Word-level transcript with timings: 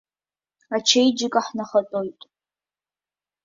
Ачеиџьыка 0.75 1.41
ҳнахатәоит. 1.45 2.19